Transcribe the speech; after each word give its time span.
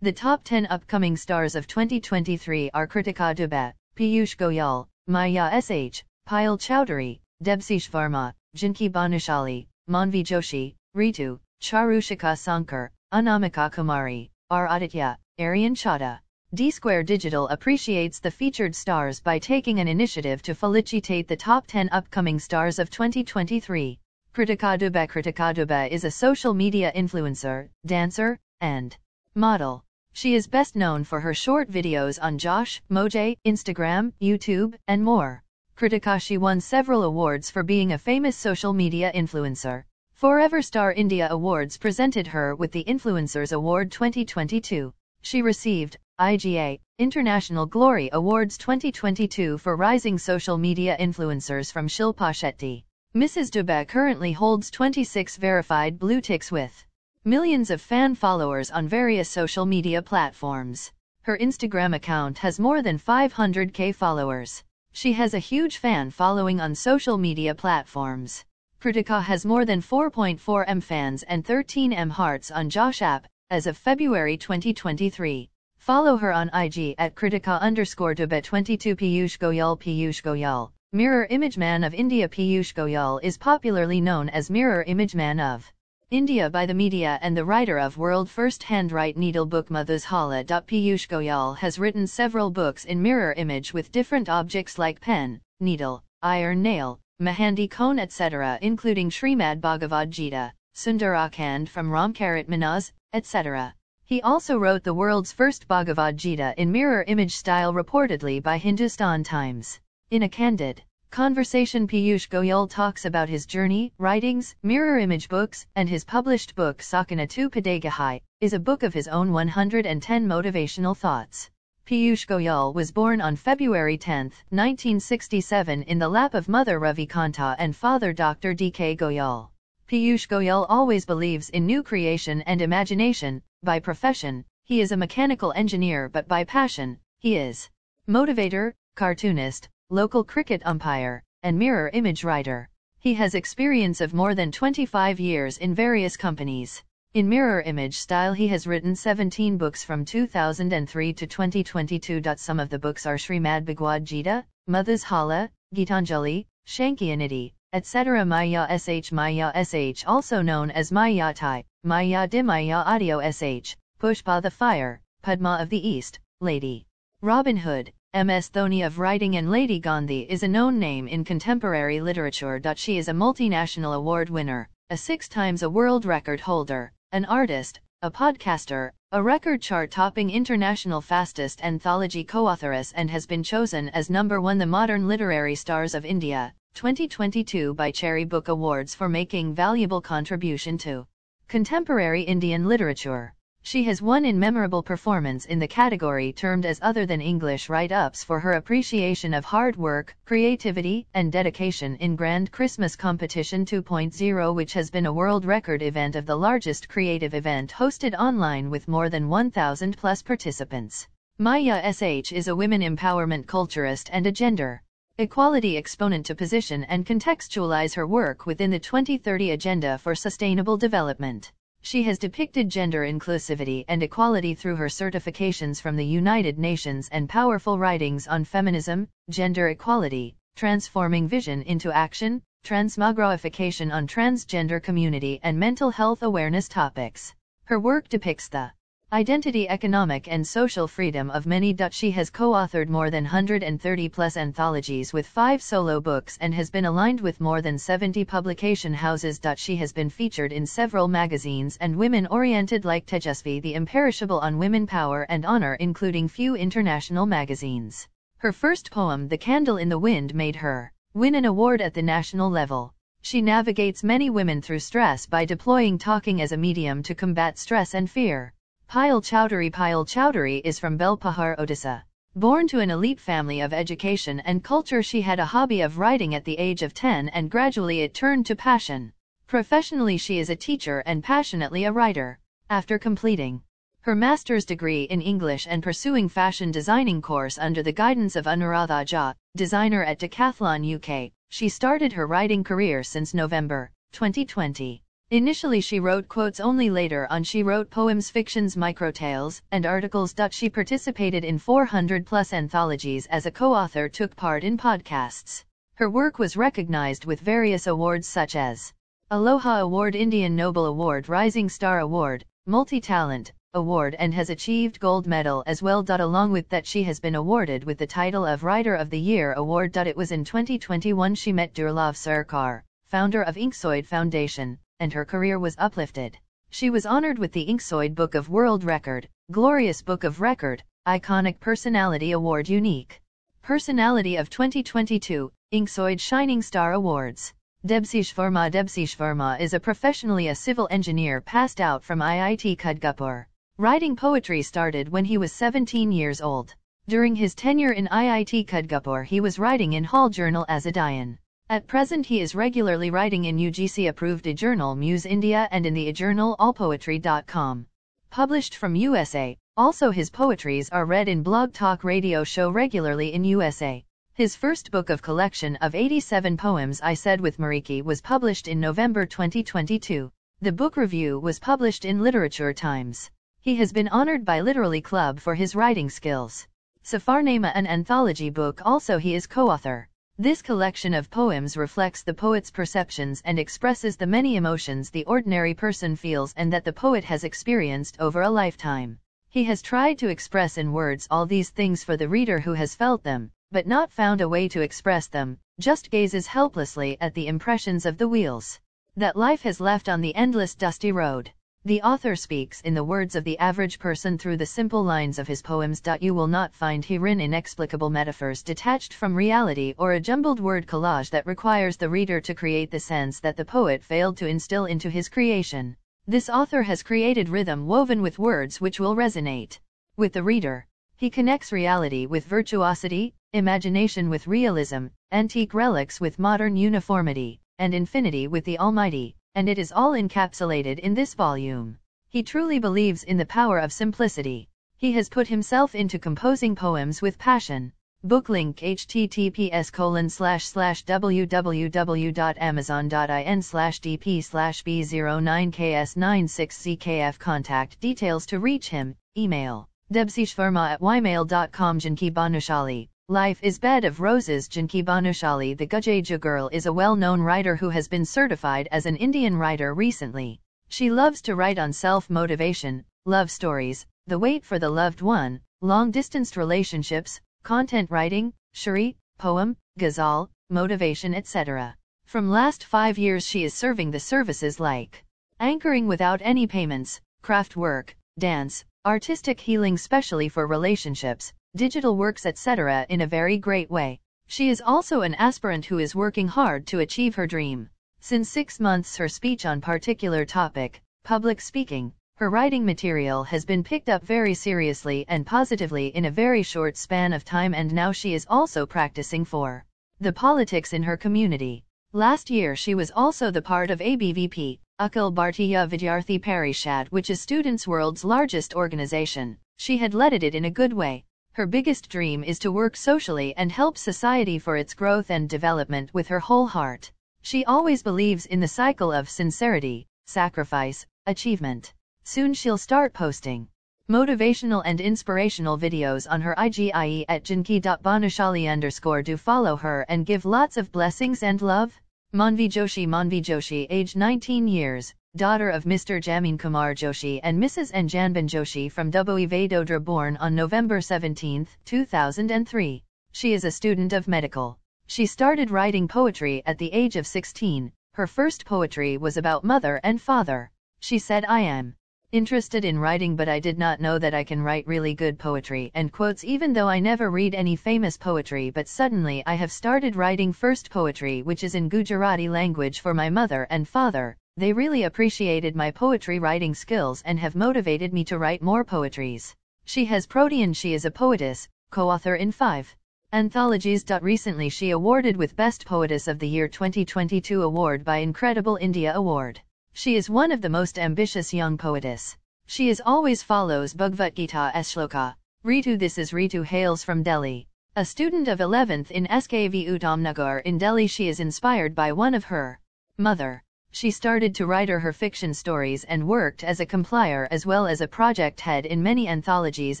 The 0.00 0.12
top 0.12 0.44
10 0.44 0.66
upcoming 0.66 1.16
stars 1.16 1.56
of 1.56 1.66
2023 1.66 2.70
are 2.72 2.86
Kritika 2.86 3.34
Dubey, 3.34 3.72
Piyush 3.96 4.36
Goel, 4.36 4.88
Mayaa 5.10 5.52
S.H., 5.54 6.04
Payal 6.28 6.56
Chowdhury, 6.56 7.18
Debasish 7.42 7.90
Verma, 7.90 8.32
Janki 8.54 8.88
Bhanushali, 8.88 9.66
Manvi 9.90 10.22
Joshi, 10.22 10.76
Ritu, 10.96 11.40
Charu 11.60 11.98
Shikha 11.98 12.36
Sonkar, 12.36 12.90
Anamika 13.12 13.72
Kumari, 13.72 14.30
R. 14.50 14.68
Aditya, 14.68 15.18
Aryan 15.40 15.74
Chawda. 15.74 16.20
D-Square 16.54 17.02
Digital 17.02 17.48
appreciates 17.48 18.20
the 18.20 18.30
featured 18.30 18.76
stars 18.76 19.18
by 19.18 19.40
taking 19.40 19.80
an 19.80 19.88
initiative 19.88 20.42
to 20.42 20.54
felicitate 20.54 21.26
the 21.26 21.36
top 21.36 21.66
10 21.66 21.88
upcoming 21.90 22.38
stars 22.38 22.78
of 22.78 22.88
2023. 22.88 23.98
Kritika 24.32 24.78
Dubey 24.78 25.08
Kritika 25.08 25.52
Dubey 25.52 25.90
is 25.90 26.04
a 26.04 26.10
social 26.12 26.54
media 26.54 26.92
influencer, 26.94 27.68
dancer, 27.84 28.38
and 28.60 28.96
model. 29.34 29.84
She 30.12 30.34
is 30.34 30.48
best 30.48 30.74
known 30.74 31.04
for 31.04 31.20
her 31.20 31.32
short 31.32 31.70
videos 31.70 32.18
on 32.20 32.38
Josh, 32.38 32.82
Moj, 32.90 33.36
Instagram, 33.46 34.12
YouTube, 34.20 34.74
and 34.88 35.04
more. 35.04 35.42
Kritika 35.76 36.20
she 36.20 36.38
won 36.38 36.60
several 36.60 37.04
awards 37.04 37.50
for 37.50 37.62
being 37.62 37.92
a 37.92 37.98
famous 37.98 38.36
social 38.36 38.72
media 38.72 39.12
influencer. 39.14 39.84
Forever 40.14 40.60
Star 40.60 40.92
India 40.92 41.28
Awards 41.30 41.76
presented 41.76 42.26
her 42.26 42.56
with 42.56 42.72
the 42.72 42.82
Influencers 42.82 43.52
Award 43.52 43.92
2022. 43.92 44.92
She 45.22 45.42
received 45.42 45.98
IGA 46.18 46.80
International 46.98 47.66
Glory 47.66 48.10
Awards 48.12 48.58
2022 48.58 49.58
for 49.58 49.76
Rising 49.76 50.18
Social 50.18 50.58
Media 50.58 50.96
Influencers 50.98 51.70
from 51.70 51.86
Shilpa 51.86 52.32
Shetty. 52.32 52.82
Mrs. 53.14 53.50
Dubey 53.50 53.86
currently 53.86 54.32
holds 54.32 54.72
26 54.72 55.36
verified 55.36 55.98
blue 55.98 56.20
ticks 56.20 56.50
with 56.50 56.84
millions 57.24 57.68
of 57.70 57.82
fan 57.82 58.14
followers 58.14 58.70
on 58.70 58.88
various 58.88 59.28
social 59.28 59.66
media 59.66 60.00
platforms. 60.00 60.90
Her 61.22 61.36
Instagram 61.36 61.94
account 61.94 62.38
has 62.38 62.58
more 62.58 62.80
than 62.80 62.98
500k 62.98 63.94
followers. 63.94 64.62
She 64.92 65.12
has 65.12 65.34
a 65.34 65.38
huge 65.38 65.76
fan 65.76 66.10
following 66.10 66.58
on 66.58 66.74
social 66.74 67.18
media 67.18 67.54
platforms. 67.54 68.44
Kritika 68.80 69.22
has 69.22 69.44
more 69.44 69.66
than 69.66 69.82
4.4 69.82 70.64
m 70.68 70.80
fans 70.80 71.22
and 71.24 71.44
13 71.44 71.92
m 71.92 72.08
hearts 72.08 72.50
on 72.50 72.70
Josh 72.70 73.02
app 73.02 73.26
as 73.50 73.66
of 73.66 73.76
February 73.76 74.38
2023. 74.38 75.50
Follow 75.78 76.16
her 76.16 76.32
on 76.32 76.48
IG 76.54 76.94
at 76.98 77.14
Kritika 77.14 77.60
underscore 77.60 78.14
Dubey 78.14 78.42
22 78.42 78.96
Piyush 78.96 79.38
Goel 79.38 79.76
Piyush 79.76 80.22
Goel, 80.22 80.72
Mirror 80.92 81.26
Image 81.28 81.58
Man 81.58 81.84
of 81.84 81.92
India 81.92 82.28
Piyush 82.28 82.74
Goel 82.74 83.18
is 83.22 83.36
popularly 83.36 84.00
known 84.00 84.28
as 84.30 84.48
Mirror 84.50 84.84
Image 84.84 85.14
Man 85.14 85.40
of 85.40 85.70
India 86.10 86.48
by 86.48 86.64
the 86.64 86.72
media 86.72 87.18
and 87.20 87.36
the 87.36 87.44
writer 87.44 87.78
of 87.78 87.98
world 87.98 88.30
first 88.30 88.62
handwrite 88.62 89.18
needle 89.18 89.44
book 89.44 89.70
Mother's 89.70 90.04
Hala. 90.04 90.42
Piyush 90.42 91.06
Goel 91.06 91.52
has 91.52 91.78
written 91.78 92.06
several 92.06 92.50
books 92.50 92.86
in 92.86 93.02
mirror 93.02 93.34
image 93.34 93.74
with 93.74 93.92
different 93.92 94.26
objects 94.26 94.78
like 94.78 95.02
pen, 95.02 95.38
needle, 95.60 96.02
iron 96.22 96.62
nail, 96.62 96.98
Mahandi 97.20 97.70
cone 97.70 97.98
etc. 97.98 98.58
including 98.62 99.10
Srimad 99.10 99.60
Bhagavad 99.60 100.10
Gita, 100.10 100.54
Sundarakand 100.74 101.68
from 101.68 101.90
Ramcharit 101.90 102.48
Manas, 102.48 102.90
etc. 103.12 103.74
He 104.06 104.22
also 104.22 104.56
wrote 104.56 104.84
the 104.84 104.94
world's 104.94 105.32
first 105.32 105.68
Bhagavad 105.68 106.16
Gita 106.16 106.54
in 106.56 106.72
mirror 106.72 107.04
image 107.06 107.36
style 107.36 107.74
reportedly 107.74 108.42
by 108.42 108.56
Hindustan 108.56 109.24
Times. 109.24 109.78
In 110.10 110.22
a 110.22 110.28
candid 110.30 110.82
conversation 111.18 111.88
Piyush 111.88 112.28
Goel 112.28 112.68
talks 112.68 113.04
about 113.04 113.28
his 113.28 113.44
journey, 113.44 113.92
writings, 113.98 114.54
mirror 114.62 114.98
image 114.98 115.28
books, 115.28 115.66
and 115.74 115.88
his 115.88 116.04
published 116.04 116.54
book 116.54 116.78
Sakanatu 116.78 117.48
Padagahai, 117.50 118.20
is 118.40 118.52
a 118.52 118.60
book 118.60 118.84
of 118.84 118.94
his 118.94 119.08
own 119.08 119.32
110 119.32 120.28
motivational 120.28 120.96
thoughts. 120.96 121.50
Piyush 121.86 122.24
Goel 122.26 122.72
was 122.72 122.92
born 122.92 123.20
on 123.20 123.34
February 123.34 123.98
10, 123.98 124.26
1967 124.50 125.82
in 125.82 125.98
the 125.98 126.08
lap 126.08 126.34
of 126.34 126.48
mother 126.48 126.78
Ravi 126.78 127.06
Kanta 127.06 127.56
and 127.58 127.74
father 127.74 128.12
Dr. 128.12 128.54
D.K. 128.54 128.94
Goel. 128.94 129.50
Piyush 129.88 130.28
Goel 130.28 130.66
always 130.68 131.04
believes 131.04 131.48
in 131.48 131.66
new 131.66 131.82
creation 131.82 132.42
and 132.42 132.62
imagination, 132.62 133.42
by 133.64 133.80
profession, 133.80 134.44
he 134.66 134.80
is 134.80 134.92
a 134.92 134.96
mechanical 134.96 135.52
engineer 135.56 136.08
but 136.08 136.28
by 136.28 136.44
passion, 136.44 136.98
he 137.18 137.36
is 137.36 137.70
motivator, 138.08 138.74
cartoonist, 138.94 139.68
local 139.90 140.22
cricket 140.22 140.60
umpire, 140.66 141.22
and 141.42 141.58
mirror 141.58 141.88
image 141.94 142.22
writer. 142.22 142.68
He 143.00 143.14
has 143.14 143.34
experience 143.34 144.02
of 144.02 144.12
more 144.12 144.34
than 144.34 144.52
25 144.52 145.18
years 145.18 145.56
in 145.56 145.74
various 145.74 146.14
companies. 146.14 146.82
In 147.14 147.26
mirror 147.26 147.62
image 147.62 147.96
style 147.96 148.34
he 148.34 148.48
has 148.48 148.66
written 148.66 148.94
17 148.94 149.56
books 149.56 149.82
from 149.82 150.04
2003 150.04 151.12
to 151.14 151.26
2022. 151.26 152.22
Some 152.36 152.60
of 152.60 152.68
the 152.68 152.78
books 152.78 153.06
are 153.06 153.16
Srimad 153.16 153.64
Bhagavad 153.64 154.04
Gita, 154.04 154.44
Mother's 154.66 155.02
Hala, 155.02 155.48
Gitanjali, 155.74 156.44
Shankyanidhi, 156.66 157.54
etc. 157.72 158.24
Mayaa 158.24 158.68
Sh 158.78 159.10
Mayaa 159.10 159.96
Sh 159.96 160.04
also 160.06 160.42
known 160.42 160.70
as 160.70 160.92
Maya 160.92 161.32
Tai, 161.32 161.64
Maya 161.82 162.28
Di 162.28 162.42
Maya 162.42 162.82
Audio 162.84 163.22
Sh, 163.30 163.74
Pushpa 163.98 164.42
the 164.42 164.50
Fire, 164.50 165.00
Padma 165.22 165.56
of 165.60 165.70
the 165.70 165.88
East, 165.88 166.18
Lady. 166.42 166.84
Robin 167.22 167.56
Hood, 167.56 167.90
M.S. 168.14 168.48
Dhoni 168.48 168.86
of 168.86 168.98
writing 168.98 169.36
and 169.36 169.50
Lady 169.50 169.78
Gandhi 169.78 170.20
is 170.30 170.42
a 170.42 170.48
known 170.48 170.78
name 170.78 171.06
in 171.08 171.24
contemporary 171.24 172.00
literature. 172.00 172.58
She 172.74 172.96
is 172.96 173.08
a 173.08 173.12
multinational 173.12 173.94
award 173.94 174.30
winner, 174.30 174.66
a 174.88 174.96
six 174.96 175.28
times 175.28 175.62
a 175.62 175.68
world 175.68 176.06
record 176.06 176.40
holder, 176.40 176.90
an 177.12 177.26
artist, 177.26 177.80
a 178.00 178.10
podcaster, 178.10 178.92
a 179.12 179.22
record 179.22 179.60
chart-topping 179.60 180.30
international 180.30 181.02
fastest 181.02 181.62
anthology 181.62 182.24
co-authoress 182.24 182.92
and 182.96 183.10
has 183.10 183.26
been 183.26 183.42
chosen 183.42 183.90
as 183.90 184.08
number 184.08 184.40
one 184.40 184.56
the 184.56 184.64
Modern 184.64 185.06
Literary 185.06 185.54
Stars 185.54 185.94
of 185.94 186.06
India, 186.06 186.54
2022 186.72 187.74
by 187.74 187.90
Cherry 187.90 188.24
Book 188.24 188.48
Awards 188.48 188.94
for 188.94 189.10
making 189.10 189.54
valuable 189.54 190.00
contribution 190.00 190.78
to 190.78 191.06
contemporary 191.46 192.22
Indian 192.22 192.66
literature. 192.66 193.34
She 193.70 193.84
has 193.84 194.00
won 194.00 194.24
in 194.24 194.38
memorable 194.38 194.82
performance 194.82 195.44
in 195.44 195.58
the 195.58 195.68
category 195.68 196.32
termed 196.32 196.64
as 196.64 196.78
Other 196.80 197.04
Than 197.04 197.20
English 197.20 197.68
write-ups 197.68 198.24
for 198.24 198.40
her 198.40 198.52
appreciation 198.52 199.34
of 199.34 199.44
hard 199.44 199.76
work, 199.76 200.16
creativity, 200.24 201.06
and 201.12 201.30
dedication 201.30 201.94
in 201.96 202.16
Grand 202.16 202.50
Christmas 202.50 202.96
Competition 202.96 203.66
2.0 203.66 204.54
which 204.54 204.72
has 204.72 204.90
been 204.90 205.04
a 205.04 205.12
world 205.12 205.44
record 205.44 205.82
event 205.82 206.16
of 206.16 206.24
the 206.24 206.34
largest 206.34 206.88
creative 206.88 207.34
event 207.34 207.70
hosted 207.72 208.18
online 208.18 208.70
with 208.70 208.88
more 208.88 209.10
than 209.10 209.28
1,000 209.28 209.98
plus 209.98 210.22
participants. 210.22 211.06
Mayaa 211.38 211.92
SH 211.92 212.32
is 212.32 212.48
a 212.48 212.56
women 212.56 212.80
empowerment 212.80 213.44
culturist 213.44 214.08
and 214.10 214.26
a 214.26 214.32
gender 214.32 214.80
equality 215.18 215.76
exponent 215.76 216.24
to 216.24 216.34
position 216.34 216.84
and 216.84 217.04
contextualize 217.04 217.96
her 217.96 218.06
work 218.06 218.46
within 218.46 218.70
the 218.70 218.78
2030 218.78 219.50
Agenda 219.50 219.98
for 219.98 220.14
Sustainable 220.14 220.78
Development. 220.78 221.52
She 221.90 222.02
has 222.02 222.18
depicted 222.18 222.68
gender 222.68 223.00
inclusivity 223.00 223.86
and 223.88 224.02
equality 224.02 224.54
through 224.54 224.76
her 224.76 224.88
certifications 224.88 225.80
from 225.80 225.96
the 225.96 226.04
United 226.04 226.58
Nations 226.58 227.08
and 227.10 227.30
powerful 227.30 227.78
writings 227.78 228.28
on 228.28 228.44
feminism, 228.44 229.08
gender 229.30 229.70
equality, 229.70 230.36
transforming 230.54 231.28
vision 231.28 231.62
into 231.62 231.90
action, 231.90 232.42
transmogrification 232.62 233.90
on 233.90 234.06
transgender 234.06 234.82
community 234.82 235.40
and 235.42 235.58
mental 235.58 235.90
health 235.90 236.22
awareness 236.22 236.68
topics. 236.68 237.34
Her 237.64 237.80
work 237.80 238.10
depicts 238.10 238.50
the 238.50 238.72
Identity 239.10 239.66
Economic 239.70 240.28
and 240.28 240.46
Social 240.46 240.86
Freedom 240.86 241.30
of 241.30 241.46
Many. 241.46 241.72
Dutch. 241.72 241.94
She 241.94 242.10
has 242.10 242.28
co-authored 242.28 242.90
more 242.90 243.10
than 243.10 243.24
130 243.24 244.08
plus 244.10 244.36
anthologies 244.36 245.14
with 245.14 245.26
five 245.26 245.62
solo 245.62 245.98
books 245.98 246.36
and 246.42 246.52
has 246.52 246.68
been 246.68 246.84
aligned 246.84 247.22
with 247.22 247.40
more 247.40 247.62
than 247.62 247.78
70 247.78 248.26
publication 248.26 248.92
houses. 248.92 249.40
She 249.56 249.76
has 249.76 249.94
been 249.94 250.10
featured 250.10 250.52
in 250.52 250.66
several 250.66 251.08
magazines 251.08 251.78
and 251.80 251.96
women-oriented 251.96 252.84
like 252.84 253.06
Tejasvi 253.06 253.62
The 253.62 253.76
Imperishable 253.76 254.40
on 254.40 254.58
Women 254.58 254.86
Power 254.86 255.22
and 255.30 255.46
Honor 255.46 255.76
including 255.76 256.28
few 256.28 256.54
international 256.54 257.24
magazines. 257.24 258.06
Her 258.36 258.52
first 258.52 258.90
poem 258.90 259.28
The 259.28 259.38
Candle 259.38 259.78
in 259.78 259.88
the 259.88 259.98
Wind 259.98 260.34
made 260.34 260.56
her 260.56 260.92
win 261.14 261.34
an 261.34 261.46
award 261.46 261.80
at 261.80 261.94
the 261.94 262.02
national 262.02 262.50
level. 262.50 262.92
She 263.22 263.40
navigates 263.40 264.04
many 264.04 264.28
women 264.28 264.60
through 264.60 264.80
stress 264.80 265.24
by 265.24 265.46
deploying 265.46 265.96
talking 265.96 266.42
as 266.42 266.52
a 266.52 266.58
medium 266.58 267.02
to 267.04 267.14
combat 267.14 267.56
stress 267.56 267.94
and 267.94 268.10
fear. 268.10 268.52
Payal 268.90 269.20
Chowdhury 269.20 269.70
Payal 269.70 270.06
Chowdhury 270.06 270.62
is 270.64 270.78
from 270.78 270.96
Belpahar, 270.96 271.54
Odisha. 271.58 272.04
Born 272.34 272.66
to 272.68 272.80
an 272.80 272.90
elite 272.90 273.20
family 273.20 273.60
of 273.60 273.74
education 273.74 274.40
and 274.40 274.64
culture 274.64 275.02
she 275.02 275.20
had 275.20 275.38
a 275.38 275.44
hobby 275.44 275.82
of 275.82 275.98
writing 275.98 276.34
at 276.34 276.46
the 276.46 276.56
age 276.56 276.80
of 276.82 276.94
10 276.94 277.28
and 277.28 277.50
gradually 277.50 278.00
it 278.00 278.14
turned 278.14 278.46
to 278.46 278.56
passion. 278.56 279.12
Professionally 279.46 280.16
she 280.16 280.38
is 280.38 280.48
a 280.48 280.56
teacher 280.56 281.02
and 281.04 281.22
passionately 281.22 281.84
a 281.84 281.92
writer. 281.92 282.38
After 282.70 282.98
completing 282.98 283.60
her 284.00 284.14
master's 284.14 284.64
degree 284.64 285.02
in 285.02 285.20
English 285.20 285.66
and 285.68 285.82
pursuing 285.82 286.26
fashion 286.26 286.70
designing 286.70 287.20
course 287.20 287.58
under 287.58 287.82
the 287.82 287.92
guidance 287.92 288.36
of 288.36 288.46
Anuradha 288.46 289.04
Jha, 289.04 289.34
designer 289.54 290.02
at 290.02 290.18
Decathlon 290.18 290.82
UK, 290.94 291.30
she 291.50 291.68
started 291.68 292.14
her 292.14 292.26
writing 292.26 292.64
career 292.64 293.02
since 293.02 293.34
November 293.34 293.90
2020. 294.12 295.02
Initially 295.30 295.82
she 295.82 296.00
wrote 296.00 296.26
quotes 296.26 296.58
only 296.58 296.88
later 296.88 297.26
on 297.28 297.44
she 297.44 297.62
wrote 297.62 297.90
poems 297.90 298.30
fictions 298.30 298.76
microtales 298.76 299.60
and 299.70 299.84
articles. 299.84 300.34
She 300.52 300.70
participated 300.70 301.44
in 301.44 301.58
400 301.58 302.24
plus 302.24 302.54
anthologies 302.54 303.26
as 303.26 303.44
a 303.44 303.50
co-author 303.50 304.08
took 304.08 304.34
part 304.36 304.64
in 304.64 304.78
podcasts. 304.78 305.64
Her 305.96 306.08
work 306.08 306.38
was 306.38 306.56
recognized 306.56 307.26
with 307.26 307.40
various 307.40 307.86
awards 307.86 308.26
such 308.26 308.56
as 308.56 308.94
Aloha 309.30 309.80
Award 309.80 310.16
Indian 310.16 310.56
Noble 310.56 310.86
Award 310.86 311.28
Rising 311.28 311.68
Star 311.68 311.98
Award, 311.98 312.46
Multi-Talent 312.64 313.52
Award 313.74 314.16
and 314.18 314.32
has 314.32 314.48
achieved 314.48 314.98
gold 314.98 315.26
medal 315.26 315.62
as 315.66 315.82
well. 315.82 316.06
Along 316.08 316.52
with 316.52 316.70
that 316.70 316.86
she 316.86 317.02
has 317.02 317.20
been 317.20 317.34
awarded 317.34 317.84
with 317.84 317.98
the 317.98 318.06
title 318.06 318.46
of 318.46 318.64
Writer 318.64 318.94
of 318.94 319.10
the 319.10 319.20
Year 319.20 319.52
Award. 319.52 319.94
It 319.94 320.16
was 320.16 320.32
in 320.32 320.42
2021 320.42 321.34
she 321.34 321.52
met 321.52 321.74
Durlav 321.74 322.16
Sarkar, 322.16 322.80
founder 323.04 323.42
of 323.42 323.56
Inksoid 323.56 324.06
Foundation, 324.06 324.78
and 325.00 325.12
her 325.12 325.24
career 325.24 325.58
was 325.58 325.76
uplifted. 325.78 326.36
She 326.70 326.90
was 326.90 327.06
honored 327.06 327.38
with 327.38 327.52
the 327.52 327.66
Inksoid 327.66 328.14
Book 328.14 328.34
of 328.34 328.48
World 328.48 328.84
Record, 328.84 329.28
Glorious 329.50 330.02
Book 330.02 330.24
of 330.24 330.40
Record, 330.40 330.82
Iconic 331.06 331.60
Personality 331.60 332.32
Award 332.32 332.68
Unique 332.68 333.20
Personality 333.62 334.36
of 334.36 334.50
2022, 334.50 335.52
Inksoid 335.72 336.20
Shining 336.20 336.62
Star 336.62 336.92
Awards. 336.94 337.52
Debasish 337.86 338.34
Verma 338.34 338.70
Debasish 338.70 339.16
Verma 339.16 339.60
is 339.60 339.72
a 339.72 339.78
professionally 339.78 340.48
a 340.48 340.54
civil 340.54 340.88
engineer 340.90 341.40
passed 341.40 341.80
out 341.80 342.02
from 342.02 342.18
IIT 342.18 342.78
Kharagpur. 342.78 343.46
Writing 343.78 344.16
poetry 344.16 344.62
started 344.62 345.08
when 345.08 345.24
he 345.24 345.38
was 345.38 345.52
17 345.52 346.10
years 346.10 346.40
old. 346.40 346.74
During 347.06 347.36
his 347.36 347.54
tenure 347.54 347.92
in 347.92 348.08
IIT 348.08 348.66
Kharagpur 348.66 349.24
he 349.24 349.40
was 349.40 349.60
writing 349.60 349.92
in 349.92 350.02
Hall 350.02 350.28
Journal 350.28 350.66
as 350.68 350.86
a 350.86 350.92
Dayan. 350.92 351.38
At 351.70 351.86
present 351.86 352.24
he 352.24 352.40
is 352.40 352.54
regularly 352.54 353.10
writing 353.10 353.44
in 353.44 353.58
UGC-approved 353.58 354.46
e-journal 354.46 354.94
Muse 354.94 355.26
India 355.26 355.68
and 355.70 355.84
in 355.84 355.92
the 355.92 356.08
e-journal 356.08 356.56
allpoetry.com. 356.58 357.86
Published 358.30 358.74
from 358.74 358.96
USA, 358.96 359.54
also 359.76 360.10
his 360.10 360.30
poetries 360.30 360.88
are 360.88 361.04
read 361.04 361.28
in 361.28 361.42
Blog 361.42 361.74
Talk 361.74 362.04
radio 362.04 362.42
show 362.42 362.70
regularly 362.70 363.34
in 363.34 363.44
USA. 363.44 364.02
His 364.32 364.56
first 364.56 364.90
book 364.90 365.10
of 365.10 365.20
collection 365.20 365.76
of 365.76 365.94
87 365.94 366.56
poems 366.56 367.02
I 367.02 367.12
Said 367.12 367.38
with 367.38 367.58
Mariki 367.58 368.02
was 368.02 368.22
published 368.22 368.66
in 368.66 368.80
November 368.80 369.26
2022. 369.26 370.32
The 370.62 370.72
book 370.72 370.96
review 370.96 371.38
was 371.38 371.58
published 371.58 372.06
in 372.06 372.22
Literature 372.22 372.72
Times. 372.72 373.30
He 373.60 373.76
has 373.76 373.92
been 373.92 374.08
honored 374.08 374.46
by 374.46 374.62
Literally 374.62 375.02
Club 375.02 375.38
for 375.38 375.54
his 375.54 375.76
writing 375.76 376.08
skills. 376.08 376.66
Safarnama 377.04 377.72
an 377.74 377.86
anthology 377.86 378.48
book 378.48 378.80
also 378.86 379.18
he 379.18 379.34
is 379.34 379.46
co-author. 379.46 380.08
This 380.40 380.62
collection 380.62 381.14
of 381.14 381.32
poems 381.32 381.76
reflects 381.76 382.22
the 382.22 382.32
poet's 382.32 382.70
perceptions 382.70 383.42
and 383.44 383.58
expresses 383.58 384.16
the 384.16 384.26
many 384.28 384.54
emotions 384.54 385.10
the 385.10 385.24
ordinary 385.24 385.74
person 385.74 386.14
feels 386.14 386.54
and 386.56 386.72
that 386.72 386.84
the 386.84 386.92
poet 386.92 387.24
has 387.24 387.42
experienced 387.42 388.20
over 388.20 388.42
a 388.42 388.48
lifetime. 388.48 389.18
He 389.48 389.64
has 389.64 389.82
tried 389.82 390.16
to 390.18 390.28
express 390.28 390.78
in 390.78 390.92
words 390.92 391.26
all 391.28 391.44
these 391.44 391.70
things 391.70 392.04
for 392.04 392.16
the 392.16 392.28
reader 392.28 392.60
who 392.60 392.74
has 392.74 392.94
felt 392.94 393.24
them, 393.24 393.50
but 393.72 393.88
not 393.88 394.12
found 394.12 394.40
a 394.40 394.48
way 394.48 394.68
to 394.68 394.80
express 394.80 395.26
them, 395.26 395.58
just 395.80 396.08
gazes 396.08 396.46
helplessly 396.46 397.16
at 397.20 397.34
the 397.34 397.48
impressions 397.48 398.06
of 398.06 398.16
the 398.16 398.28
wheels 398.28 398.78
that 399.16 399.34
life 399.34 399.62
has 399.62 399.80
left 399.80 400.08
on 400.08 400.20
the 400.20 400.36
endless 400.36 400.76
dusty 400.76 401.10
road. 401.10 401.50
The 401.88 402.02
author 402.02 402.36
speaks 402.36 402.82
in 402.82 402.92
the 402.92 403.02
words 403.02 403.34
of 403.34 403.44
the 403.44 403.58
average 403.58 403.98
person 403.98 404.36
through 404.36 404.58
the 404.58 404.66
simple 404.66 405.02
lines 405.02 405.38
of 405.38 405.48
his 405.48 405.62
poems. 405.62 406.02
You 406.20 406.34
will 406.34 406.46
not 406.46 406.74
find 406.74 407.02
herein 407.02 407.40
inexplicable 407.40 408.10
metaphors 408.10 408.62
detached 408.62 409.14
from 409.14 409.34
reality 409.34 409.94
or 409.96 410.12
a 410.12 410.20
jumbled 410.20 410.60
word 410.60 410.86
collage 410.86 411.30
that 411.30 411.46
requires 411.46 411.96
the 411.96 412.10
reader 412.10 412.42
to 412.42 412.54
create 412.54 412.90
the 412.90 413.00
sense 413.00 413.40
that 413.40 413.56
the 413.56 413.64
poet 413.64 414.04
failed 414.04 414.36
to 414.36 414.46
instill 414.46 414.84
into 414.84 415.08
his 415.08 415.30
creation. 415.30 415.96
This 416.26 416.50
author 416.50 416.82
has 416.82 417.02
created 417.02 417.48
rhythm 417.48 417.86
woven 417.86 418.20
with 418.20 418.38
words 418.38 418.82
which 418.82 419.00
will 419.00 419.16
resonate 419.16 419.78
with 420.18 420.34
the 420.34 420.42
reader. 420.42 420.86
He 421.16 421.30
connects 421.30 421.72
reality 421.72 422.26
with 422.26 422.44
virtuosity, 422.44 423.32
imagination 423.54 424.28
with 424.28 424.46
realism, 424.46 425.06
antique 425.32 425.72
relics 425.72 426.20
with 426.20 426.38
modern 426.38 426.76
uniformity, 426.76 427.60
and 427.78 427.94
infinity 427.94 428.46
with 428.46 428.66
the 428.66 428.78
Almighty 428.78 429.37
and 429.58 429.68
it 429.68 429.76
is 429.76 429.90
all 429.90 430.12
encapsulated 430.12 431.00
in 431.00 431.14
this 431.14 431.34
volume. 431.34 431.98
He 432.28 432.44
truly 432.44 432.78
believes 432.78 433.24
in 433.24 433.38
the 433.38 433.44
power 433.44 433.80
of 433.80 433.92
simplicity. 433.92 434.68
He 434.98 435.10
has 435.14 435.28
put 435.28 435.48
himself 435.48 435.96
into 435.96 436.20
composing 436.20 436.76
poems 436.76 437.20
with 437.20 437.40
passion. 437.40 437.92
Book 438.22 438.48
link 438.48 438.76
https 438.76 439.90
colon 439.90 440.30
slash 440.30 440.64
slash 440.64 441.04
www.amazon.in 441.04 443.62
slash 443.62 444.00
dp 444.00 444.44
slash 444.44 444.84
b09ks96ckf 444.84 447.38
contact 447.40 447.98
details 447.98 448.46
to 448.46 448.60
reach 448.60 448.88
him, 448.88 449.16
email, 449.36 449.88
debsishverma 450.12 450.90
at 450.90 451.00
ymail.com 451.00 451.98
Janki 451.98 452.30
Bhanushali, 452.30 453.08
Life 453.30 453.60
is 453.62 453.78
Bed 453.78 454.06
of 454.06 454.20
Roses 454.20 454.68
Janki 454.68 455.02
Bhanushali 455.02 455.76
The 455.76 455.86
Gujaja 455.86 456.40
girl 456.40 456.70
is 456.72 456.86
a 456.86 456.92
well-known 456.94 457.42
writer 457.42 457.76
who 457.76 457.90
has 457.90 458.08
been 458.08 458.24
certified 458.24 458.88
as 458.90 459.04
an 459.04 459.16
Indian 459.16 459.54
writer 459.54 459.92
recently. 459.92 460.60
She 460.88 461.10
loves 461.10 461.42
to 461.42 461.54
write 461.54 461.78
on 461.78 461.92
self-motivation, 461.92 463.04
love 463.26 463.50
stories, 463.50 464.06
the 464.26 464.38
wait 464.38 464.64
for 464.64 464.78
the 464.78 464.88
loved 464.88 465.20
one, 465.20 465.60
long-distance 465.82 466.56
relationships, 466.56 467.38
content 467.64 468.10
writing, 468.10 468.54
shari, 468.72 469.18
poem, 469.36 469.76
ghazal, 469.98 470.48
motivation 470.70 471.34
etc. 471.34 471.94
From 472.24 472.48
last 472.48 472.82
five 472.82 473.18
years 473.18 473.46
she 473.46 473.62
is 473.62 473.74
serving 473.74 474.10
the 474.10 474.20
services 474.20 474.80
like 474.80 475.22
anchoring 475.60 476.08
without 476.08 476.40
any 476.42 476.66
payments, 476.66 477.20
craft 477.42 477.76
work, 477.76 478.16
dance, 478.38 478.86
artistic 479.04 479.60
healing 479.60 479.98
specially 479.98 480.48
for 480.48 480.66
relationships, 480.66 481.52
digital 481.78 482.16
works 482.16 482.44
etc. 482.44 483.06
in 483.08 483.20
a 483.20 483.26
very 483.38 483.56
great 483.56 483.88
way. 483.88 484.18
She 484.48 484.68
is 484.68 484.82
also 484.84 485.20
an 485.20 485.36
aspirant 485.36 485.84
who 485.84 485.98
is 485.98 486.12
working 486.12 486.48
hard 486.48 486.88
to 486.88 486.98
achieve 486.98 487.36
her 487.36 487.46
dream. 487.46 487.88
Since 488.18 488.48
six 488.48 488.80
months 488.80 489.16
her 489.16 489.28
speech 489.28 489.64
on 489.64 489.80
particular 489.80 490.44
topic, 490.44 491.00
public 491.22 491.60
speaking, 491.60 492.14
her 492.34 492.50
writing 492.50 492.84
material 492.84 493.44
has 493.44 493.64
been 493.64 493.84
picked 493.84 494.08
up 494.08 494.24
very 494.24 494.54
seriously 494.54 495.24
and 495.28 495.46
positively 495.46 496.08
in 496.08 496.24
a 496.24 496.32
very 496.32 496.64
short 496.64 496.96
span 496.96 497.32
of 497.32 497.44
time 497.44 497.74
and 497.74 497.92
now 497.92 498.10
she 498.10 498.34
is 498.34 498.46
also 498.50 498.84
practicing 498.84 499.44
for 499.44 499.84
the 500.18 500.32
politics 500.32 500.92
in 500.92 501.04
her 501.04 501.16
community. 501.16 501.84
Last 502.12 502.50
year 502.50 502.74
she 502.74 502.96
was 502.96 503.12
also 503.14 503.52
the 503.52 503.62
part 503.62 503.92
of 503.92 504.00
ABVP, 504.00 504.80
Akhil 504.98 505.32
Bharatiya 505.32 505.88
Vidyarthi 505.88 506.40
Parishad 506.40 507.06
which 507.10 507.30
is 507.30 507.40
students' 507.40 507.86
world's 507.86 508.24
largest 508.24 508.74
organization. 508.74 509.58
She 509.76 509.98
had 509.98 510.12
led 510.12 510.32
it 510.32 510.56
in 510.56 510.64
a 510.64 510.78
good 510.80 510.92
way. 510.92 511.24
Her 511.52 511.66
biggest 511.66 512.08
dream 512.08 512.44
is 512.44 512.58
to 512.60 512.70
work 512.70 512.96
socially 512.96 513.54
and 513.56 513.72
help 513.72 513.98
society 513.98 514.58
for 514.58 514.76
its 514.76 514.94
growth 514.94 515.30
and 515.30 515.48
development 515.48 516.14
with 516.14 516.28
her 516.28 516.40
whole 516.40 516.68
heart. 516.68 517.10
She 517.42 517.64
always 517.64 518.02
believes 518.02 518.46
in 518.46 518.60
the 518.60 518.68
cycle 518.68 519.12
of 519.12 519.28
sincerity, 519.28 520.06
sacrifice, 520.26 521.06
achievement. 521.26 521.94
Soon 522.24 522.54
she'll 522.54 522.78
start 522.78 523.12
posting 523.12 523.68
motivational 524.08 524.82
and 524.84 525.00
inspirational 525.00 525.78
videos 525.78 526.26
on 526.30 526.40
her 526.40 526.54
IGIE 526.56 527.24
at 527.28 527.44
jinki.banushali 527.44 528.70
underscore 528.70 529.22
do 529.22 529.36
follow 529.36 529.76
her 529.76 530.06
and 530.08 530.26
give 530.26 530.44
lots 530.44 530.76
of 530.76 530.92
blessings 530.92 531.42
and 531.42 531.60
love. 531.60 531.92
Manvi 532.32 532.68
Joshi 532.68 533.06
Manvi 533.06 533.42
Joshi 533.42 533.86
age 533.90 534.14
19 534.14 534.68
years, 534.68 535.14
daughter 535.38 535.70
of 535.70 535.84
Mr. 535.84 536.20
Jamin 536.20 536.58
Kumar 536.58 536.96
Joshi 536.96 537.38
and 537.44 537.62
Mrs. 537.62 537.92
Anjanban 537.92 538.48
Joshi 538.48 538.90
from 538.90 539.12
Dabhoi 539.12 539.48
Vadodara 539.48 540.04
born 540.04 540.36
on 540.38 540.56
November 540.56 541.00
17, 541.00 541.64
2003. 541.84 543.04
She 543.30 543.52
is 543.52 543.62
a 543.62 543.70
student 543.70 544.12
of 544.12 544.26
medical. 544.26 544.80
She 545.06 545.26
started 545.26 545.70
writing 545.70 546.08
poetry 546.08 546.64
at 546.66 546.76
the 546.78 546.92
age 546.92 547.14
of 547.14 547.24
16. 547.24 547.92
Her 548.14 548.26
first 548.26 548.66
poetry 548.66 549.16
was 549.16 549.36
about 549.36 549.62
mother 549.62 550.00
and 550.02 550.20
father. 550.20 550.72
She 550.98 551.20
said 551.20 551.44
I 551.44 551.60
am 551.60 551.94
interested 552.32 552.84
in 552.84 552.98
writing 552.98 553.36
but 553.36 553.48
I 553.48 553.60
did 553.60 553.78
not 553.78 554.00
know 554.00 554.18
that 554.18 554.34
I 554.34 554.42
can 554.42 554.60
write 554.60 554.88
really 554.88 555.14
good 555.14 555.38
poetry 555.38 555.92
and 555.94 556.12
quotes 556.12 556.42
even 556.42 556.72
though 556.72 556.88
I 556.88 556.98
never 556.98 557.30
read 557.30 557.54
any 557.54 557.76
famous 557.76 558.16
poetry 558.16 558.70
but 558.70 558.88
suddenly 558.88 559.44
I 559.46 559.54
have 559.54 559.70
started 559.70 560.16
writing 560.16 560.52
first 560.52 560.90
poetry 560.90 561.42
which 561.42 561.62
is 561.62 561.76
in 561.76 561.88
Gujarati 561.88 562.48
language 562.48 562.98
for 563.00 563.14
my 563.14 563.30
mother 563.30 563.68
and 563.70 563.86
father, 563.86 564.36
they 564.58 564.72
really 564.72 565.04
appreciated 565.04 565.76
my 565.76 565.88
poetry 565.88 566.40
writing 566.40 566.74
skills 566.74 567.22
and 567.24 567.38
have 567.38 567.54
motivated 567.54 568.12
me 568.12 568.24
to 568.24 568.38
write 568.38 568.60
more 568.60 568.82
poetries. 568.82 569.54
She 569.84 570.04
has 570.06 570.26
protean 570.26 570.72
she 570.72 570.94
is 570.94 571.04
a 571.04 571.12
poetess, 571.12 571.68
co-author 571.92 572.34
in 572.34 572.50
five 572.50 572.92
anthologies. 573.32 574.04
Recently 574.20 574.68
she 574.68 574.90
awarded 574.90 575.36
with 575.36 575.54
Best 575.54 575.86
Poetess 575.86 576.26
of 576.26 576.40
the 576.40 576.48
Year 576.48 576.66
2022 576.66 577.62
award 577.62 578.04
by 578.04 578.16
Incredible 578.16 578.76
India 578.80 579.14
Award. 579.14 579.60
She 579.92 580.16
is 580.16 580.28
one 580.28 580.50
of 580.50 580.60
the 580.60 580.68
most 580.68 580.98
ambitious 580.98 581.54
young 581.54 581.78
poetess. 581.78 582.36
She 582.66 582.88
is 582.88 583.00
always 583.06 583.44
follows 583.44 583.94
Bhagavad 583.94 584.34
Gita 584.34 584.72
shloka. 584.74 585.36
Ritu 585.64 585.96
This 585.96 586.18
is 586.18 586.32
Ritu 586.32 586.64
hails 586.64 587.04
from 587.04 587.22
Delhi. 587.22 587.68
A 587.94 588.04
student 588.04 588.48
of 588.48 588.58
11th 588.58 589.12
in 589.12 589.26
SKV 589.26 589.88
Uttamnagar 589.88 590.62
in 590.62 590.78
Delhi 590.78 591.06
she 591.06 591.28
is 591.28 591.38
inspired 591.38 591.94
by 591.94 592.10
one 592.10 592.34
of 592.34 592.44
her 592.44 592.80
mother 593.18 593.62
She 593.90 594.10
started 594.10 594.54
to 594.54 594.66
write 594.66 594.90
her 594.90 595.12
fiction 595.12 595.52
stories 595.54 596.04
and 596.04 596.28
worked 596.28 596.62
as 596.62 596.78
a 596.78 596.86
complier 596.86 597.48
as 597.50 597.66
well 597.66 597.86
as 597.86 598.00
a 598.00 598.06
project 598.06 598.60
head 598.60 598.86
in 598.86 599.02
many 599.02 599.26
anthologies 599.26 600.00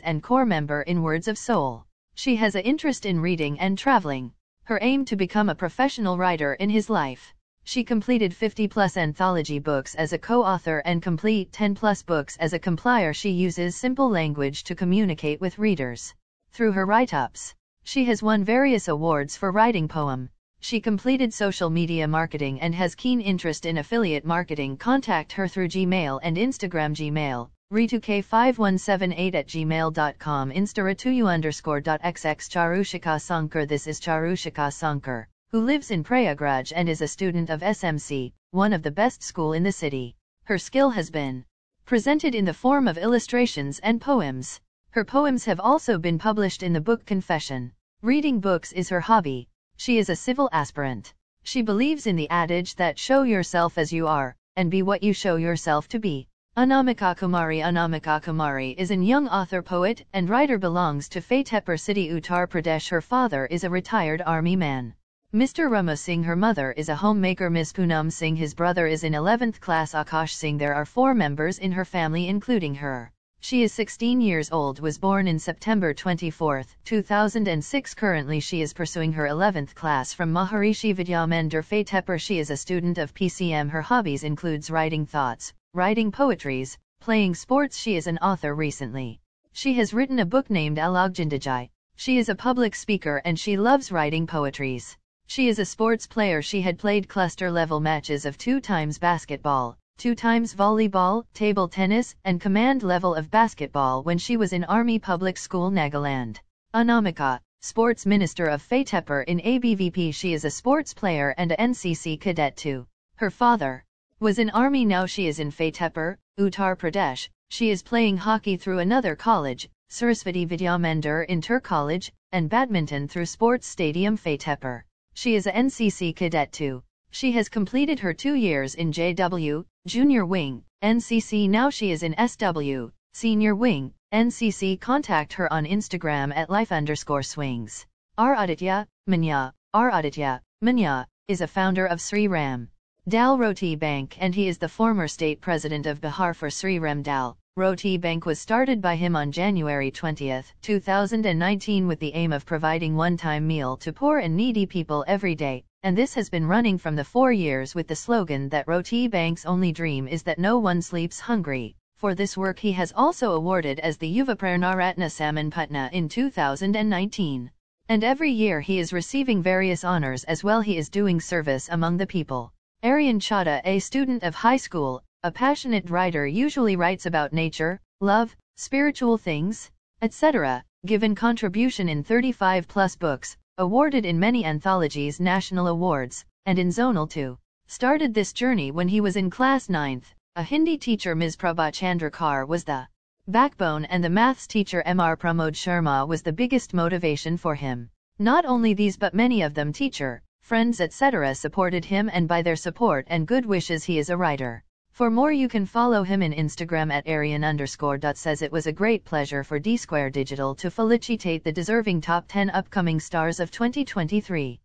and 0.00 0.22
core 0.22 0.46
member 0.46 0.82
in 0.82 1.02
Words 1.02 1.26
of 1.26 1.36
Soul. 1.36 1.84
She 2.14 2.36
has 2.36 2.54
an 2.54 2.62
interest 2.62 3.06
in 3.06 3.20
reading 3.20 3.58
and 3.58 3.76
traveling. 3.76 4.34
Her 4.64 4.78
aim 4.82 5.04
to 5.06 5.16
become 5.16 5.48
a 5.48 5.54
professional 5.54 6.16
writer 6.16 6.54
in 6.54 6.70
his 6.70 6.88
life. 6.88 7.34
She 7.64 7.82
completed 7.82 8.34
50 8.34 8.68
plus 8.68 8.96
anthology 8.96 9.58
books 9.58 9.94
as 9.94 10.12
a 10.12 10.18
co-author 10.18 10.78
and 10.84 11.02
complete 11.02 11.50
10 11.52 11.74
plus 11.74 12.02
books 12.02 12.36
as 12.36 12.52
a 12.52 12.58
complier. 12.58 13.12
She 13.12 13.30
uses 13.30 13.74
simple 13.74 14.08
language 14.08 14.64
to 14.64 14.74
communicate 14.74 15.40
with 15.40 15.58
readers. 15.58 16.14
Through 16.52 16.72
her 16.72 16.86
write-ups, 16.86 17.54
she 17.84 18.04
has 18.04 18.22
won 18.22 18.44
various 18.44 18.86
awards 18.86 19.36
for 19.36 19.50
writing 19.50 19.88
poem. 19.88 20.28
She 20.60 20.80
completed 20.80 21.32
social 21.32 21.70
media 21.70 22.08
marketing 22.08 22.60
and 22.60 22.74
has 22.74 22.94
keen 22.94 23.20
interest 23.20 23.64
in 23.64 23.78
affiliate 23.78 24.24
marketing. 24.24 24.76
Contact 24.76 25.32
her 25.32 25.48
through 25.48 25.68
Gmail 25.68 26.18
and 26.22 26.36
Instagram 26.36 26.94
Gmail, 26.94 27.48
ritu5178 27.72 29.34
at 29.34 29.46
gmail.com 29.46 30.50
instaratuyu 30.50 31.26
underscore 31.26 31.80
dot 31.80 32.02
xx 32.02 32.50
Charu 32.50 32.80
Shikha 32.80 33.18
Sonkar 33.18 33.68
This 33.68 33.86
is 33.86 34.00
Charu 34.00 34.32
Shikha 34.32 34.70
Sonkar, 34.70 35.26
who 35.50 35.60
lives 35.60 35.90
in 35.90 36.02
Prayagraj 36.02 36.72
and 36.74 36.88
is 36.88 37.02
a 37.02 37.08
student 37.08 37.50
of 37.50 37.60
SMC, 37.60 38.32
one 38.50 38.72
of 38.72 38.82
the 38.82 38.90
best 38.90 39.22
school 39.22 39.52
in 39.52 39.62
the 39.62 39.72
city. 39.72 40.16
Her 40.44 40.58
skill 40.58 40.90
has 40.90 41.08
been 41.08 41.44
presented 41.86 42.34
in 42.34 42.44
the 42.44 42.52
form 42.52 42.88
of 42.88 42.98
illustrations 42.98 43.78
and 43.78 44.00
poems. 44.00 44.60
Her 44.90 45.04
poems 45.04 45.44
have 45.44 45.60
also 45.60 45.98
been 45.98 46.18
published 46.18 46.62
in 46.62 46.72
the 46.72 46.80
book 46.80 47.06
Confession. 47.06 47.72
Reading 48.02 48.40
books 48.40 48.72
is 48.72 48.88
her 48.88 49.00
hobby. 49.00 49.48
She 49.80 49.98
is 49.98 50.08
a 50.08 50.16
civil 50.16 50.48
aspirant. 50.50 51.14
She 51.44 51.62
believes 51.62 52.08
in 52.08 52.16
the 52.16 52.28
adage 52.30 52.74
that 52.74 52.98
show 52.98 53.22
yourself 53.22 53.78
as 53.78 53.92
you 53.92 54.08
are, 54.08 54.34
and 54.56 54.72
be 54.72 54.82
what 54.82 55.04
you 55.04 55.12
show 55.12 55.36
yourself 55.36 55.86
to 55.90 56.00
be. 56.00 56.26
Anamika 56.56 57.16
Kumari 57.16 57.60
Anamika 57.60 58.20
Kumari 58.20 58.74
is 58.76 58.90
an 58.90 59.04
young 59.04 59.28
author 59.28 59.62
poet 59.62 60.04
and 60.12 60.28
writer 60.28 60.58
belongs 60.58 61.08
to 61.10 61.20
Fatehpur 61.20 61.78
city 61.78 62.08
Uttar 62.08 62.48
Pradesh 62.48 62.88
Her 62.88 63.00
father 63.00 63.46
is 63.46 63.62
a 63.62 63.70
retired 63.70 64.20
army 64.26 64.56
man. 64.56 64.94
Mr. 65.32 65.70
Rama 65.70 65.96
Singh 65.96 66.24
Her 66.24 66.34
mother 66.34 66.72
is 66.72 66.88
a 66.88 66.96
homemaker 66.96 67.48
Ms. 67.48 67.72
Poonam 67.72 68.10
Singh 68.10 68.34
His 68.34 68.54
brother 68.54 68.88
is 68.88 69.04
in 69.04 69.12
11th 69.12 69.60
class 69.60 69.92
Akash 69.92 70.32
Singh 70.32 70.58
There 70.58 70.74
are 70.74 70.86
four 70.86 71.14
members 71.14 71.60
in 71.60 71.70
her 71.70 71.84
family 71.84 72.26
including 72.26 72.74
her. 72.74 73.12
She 73.48 73.62
is 73.62 73.72
16 73.72 74.20
years 74.20 74.52
old 74.52 74.78
was 74.78 74.98
born 74.98 75.26
in 75.26 75.38
September 75.38 75.94
24, 75.94 76.64
2006 76.84 77.94
Currently 77.94 78.40
she 78.40 78.60
is 78.60 78.74
pursuing 78.74 79.14
her 79.14 79.26
11th 79.26 79.74
class 79.74 80.12
from 80.12 80.34
Maharishi 80.34 80.94
Vidyamandir 80.94 81.62
Fatehpur 81.62 82.20
She 82.20 82.40
is 82.40 82.50
a 82.50 82.58
student 82.58 82.98
of 82.98 83.14
PCM 83.14 83.70
Her 83.70 83.80
hobbies 83.80 84.22
includes 84.22 84.70
writing 84.70 85.06
thoughts, 85.06 85.54
writing 85.72 86.12
poetries, 86.12 86.76
playing 87.00 87.34
sports 87.34 87.78
She 87.78 87.96
is 87.96 88.06
an 88.06 88.18
author 88.18 88.54
recently. 88.54 89.18
She 89.54 89.72
has 89.74 89.94
written 89.94 90.18
a 90.18 90.26
book 90.26 90.50
named 90.50 90.76
Alagjindajai. 90.76 91.70
She 91.96 92.18
is 92.18 92.28
a 92.28 92.34
public 92.34 92.74
speaker 92.74 93.22
and 93.24 93.38
she 93.38 93.56
loves 93.56 93.90
writing 93.90 94.26
poetries. 94.26 94.94
She 95.26 95.48
is 95.48 95.58
a 95.58 95.64
sports 95.64 96.06
player 96.06 96.42
She 96.42 96.60
had 96.60 96.78
played 96.78 97.08
cluster 97.08 97.50
level 97.50 97.80
matches 97.80 98.26
of 98.26 98.36
two 98.36 98.60
times 98.60 98.98
basketball, 98.98 99.78
two 99.98 100.14
times 100.14 100.54
volleyball, 100.54 101.24
table 101.34 101.66
tennis, 101.66 102.14
and 102.24 102.40
command 102.40 102.84
level 102.84 103.16
of 103.16 103.32
basketball 103.32 104.04
when 104.04 104.16
she 104.16 104.36
was 104.36 104.52
in 104.52 104.62
Army 104.62 104.96
Public 105.00 105.36
School 105.36 105.72
Nagaland. 105.72 106.38
Anamika, 106.72 107.40
Sports 107.62 108.06
Minister 108.06 108.46
of 108.46 108.62
Fatehpur 108.62 109.24
in 109.24 109.40
ABVP 109.40 110.14
She 110.14 110.34
is 110.34 110.44
a 110.44 110.50
sports 110.52 110.94
player 110.94 111.34
and 111.36 111.50
a 111.50 111.56
NCC 111.56 112.20
cadet 112.20 112.56
too. 112.56 112.86
Her 113.16 113.30
father 113.30 113.84
was 114.20 114.38
in 114.38 114.50
Army 114.50 114.84
now 114.84 115.04
she 115.04 115.26
is 115.26 115.40
in 115.40 115.50
Fatehpur, 115.50 116.16
Uttar 116.38 116.76
Pradesh. 116.76 117.28
She 117.48 117.70
is 117.70 117.82
playing 117.82 118.18
hockey 118.18 118.56
through 118.56 118.78
another 118.78 119.16
college, 119.16 119.68
Saraswati 119.88 120.46
Vidyamandir 120.46 121.26
Inter 121.26 121.58
College, 121.58 122.12
and 122.30 122.48
badminton 122.48 123.08
through 123.08 123.26
Sports 123.26 123.66
Stadium 123.66 124.16
Fatehpur. 124.16 124.82
She 125.14 125.34
is 125.34 125.48
a 125.48 125.52
NCC 125.52 126.14
cadet 126.14 126.52
too. 126.52 126.84
She 127.10 127.32
has 127.32 127.48
completed 127.48 128.00
her 128.00 128.12
two 128.12 128.34
years 128.34 128.74
in 128.74 128.92
JW, 128.92 129.64
Junior 129.86 130.26
Wing, 130.26 130.62
NCC 130.82 131.48
now 131.48 131.70
she 131.70 131.90
is 131.90 132.02
in 132.02 132.14
SW, 132.14 132.92
Senior 133.14 133.54
Wing, 133.54 133.92
NCC 134.12 134.78
contact 134.80 135.32
her 135.32 135.52
on 135.52 135.64
Instagram 135.64 136.36
at 136.36 136.50
life 136.50 136.70
underscore 136.70 137.22
swings. 137.22 137.86
R. 138.16 138.34
Aditya, 138.34 138.86
Manya, 139.06 139.52
R. 139.74 139.90
Aditya, 139.90 140.42
Manya, 140.60 141.06
is 141.28 141.40
a 141.40 141.46
founder 141.46 141.86
of 141.86 142.00
Sri 142.00 142.28
Ram 142.28 142.68
Dal 143.08 143.38
Roti 143.38 143.74
Bank 143.74 144.16
and 144.20 144.34
he 144.34 144.48
is 144.48 144.58
the 144.58 144.68
former 144.68 145.08
state 145.08 145.40
president 145.40 145.86
of 145.86 146.00
Bihar 146.00 146.36
for 146.36 146.50
Sri 146.50 146.78
Ram 146.78 147.02
Dal. 147.02 147.38
Roti 147.56 147.96
Bank 147.96 148.26
was 148.26 148.38
started 148.38 148.80
by 148.82 148.96
him 148.96 149.16
on 149.16 149.32
January 149.32 149.90
20, 149.90 150.42
2019 150.62 151.88
with 151.88 152.00
the 152.00 152.14
aim 152.14 152.32
of 152.32 152.44
providing 152.44 152.96
one-time 152.96 153.46
meal 153.46 153.76
to 153.78 153.92
poor 153.92 154.18
and 154.18 154.36
needy 154.36 154.66
people 154.66 155.04
every 155.08 155.34
day, 155.34 155.64
and 155.84 155.96
this 155.96 156.14
has 156.14 156.28
been 156.28 156.46
running 156.46 156.76
from 156.76 156.96
the 156.96 157.04
four 157.04 157.30
years 157.30 157.72
with 157.72 157.86
the 157.86 157.94
slogan 157.94 158.48
that 158.48 158.66
Roti 158.66 159.06
Bank's 159.06 159.46
only 159.46 159.70
dream 159.70 160.08
is 160.08 160.24
that 160.24 160.38
no 160.38 160.58
one 160.58 160.82
sleeps 160.82 161.20
hungry. 161.20 161.76
For 161.96 162.14
this 162.14 162.36
work 162.36 162.58
he 162.58 162.72
has 162.72 162.92
also 162.96 163.32
awarded 163.32 163.78
as 163.78 163.96
the 163.96 164.12
Yuva 164.14 164.36
Prernaratna 164.36 165.08
Samman 165.08 165.50
Patna 165.50 165.88
in 165.92 166.08
2019. 166.08 167.50
And 167.88 168.04
every 168.04 168.30
year 168.30 168.60
he 168.60 168.80
is 168.80 168.92
receiving 168.92 169.40
various 169.40 169.84
honors 169.84 170.24
as 170.24 170.44
well 170.44 170.60
he 170.60 170.76
is 170.76 170.90
doing 170.90 171.20
service 171.20 171.68
among 171.70 171.96
the 171.96 172.06
people. 172.06 172.52
Aryan 172.82 173.18
Chawda 173.18 173.62
a 173.64 173.78
student 173.78 174.24
of 174.24 174.34
high 174.34 174.58
school, 174.58 175.02
a 175.22 175.30
passionate 175.30 175.88
writer 175.88 176.26
usually 176.26 176.76
writes 176.76 177.06
about 177.06 177.32
nature, 177.32 177.80
love, 178.00 178.36
spiritual 178.56 179.16
things, 179.16 179.70
etc., 180.02 180.64
given 180.84 181.14
contribution 181.14 181.88
in 181.88 182.02
35 182.04 182.68
plus 182.68 182.94
books, 182.94 183.36
awarded 183.58 184.06
in 184.06 184.18
many 184.18 184.44
anthologies 184.44 185.20
national 185.20 185.66
awards, 185.66 186.24
and 186.46 186.58
in 186.58 186.68
Zonal 186.68 187.10
too. 187.10 187.36
Started 187.66 188.14
this 188.14 188.32
journey 188.32 188.70
when 188.70 188.88
he 188.88 189.00
was 189.00 189.16
in 189.16 189.28
class 189.28 189.66
9th. 189.66 190.04
A 190.36 190.42
Hindi 190.42 190.78
teacher 190.78 191.14
Ms. 191.14 191.36
Prabha 191.36 191.72
Chandrakar 191.72 192.46
was 192.46 192.64
the 192.64 192.86
backbone 193.26 193.84
and 193.86 194.02
the 194.02 194.08
maths 194.08 194.46
teacher 194.46 194.82
Mr. 194.86 195.18
Pramod 195.18 195.54
Sharma 195.54 196.06
was 196.06 196.22
the 196.22 196.32
biggest 196.32 196.72
motivation 196.72 197.36
for 197.36 197.56
him. 197.56 197.90
Not 198.18 198.44
only 198.44 198.72
these 198.72 198.96
but 198.96 199.12
many 199.12 199.42
of 199.42 199.54
them 199.54 199.72
teacher, 199.72 200.22
friends 200.40 200.80
etc. 200.80 201.34
supported 201.34 201.84
him 201.84 202.08
and 202.12 202.28
by 202.28 202.42
their 202.42 202.56
support 202.56 203.06
and 203.10 203.26
good 203.26 203.44
wishes 203.44 203.84
he 203.84 203.98
is 203.98 204.08
a 204.08 204.16
writer. 204.16 204.64
For 204.98 205.12
more 205.12 205.30
you 205.30 205.48
can 205.48 205.64
follow 205.64 206.02
him 206.02 206.22
in 206.22 206.32
Instagram 206.32 206.92
at 206.92 207.06
Arian 207.06 207.44
underscore 207.44 207.98
dot 207.98 208.16
says 208.16 208.42
it 208.42 208.50
was 208.50 208.66
a 208.66 208.72
great 208.72 209.04
pleasure 209.04 209.44
for 209.44 209.60
D 209.60 209.76
Square 209.76 210.10
Digital 210.10 210.56
to 210.56 210.72
felicitate 210.72 211.44
the 211.44 211.52
deserving 211.52 212.00
top 212.00 212.24
10 212.26 212.50
upcoming 212.50 212.98
stars 212.98 213.38
of 213.38 213.52
2023. 213.52 214.58